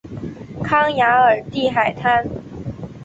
[0.63, 2.27] 康雅尔蒂海滩。